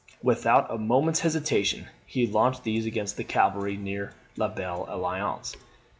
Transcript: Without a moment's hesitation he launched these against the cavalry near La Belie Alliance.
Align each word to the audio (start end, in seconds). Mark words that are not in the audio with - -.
Without 0.23 0.65
a 0.73 0.79
moment's 0.79 1.19
hesitation 1.19 1.85
he 2.07 2.25
launched 2.25 2.63
these 2.63 2.87
against 2.87 3.17
the 3.17 3.23
cavalry 3.23 3.77
near 3.77 4.15
La 4.35 4.47
Belie 4.47 4.91
Alliance. 4.91 5.55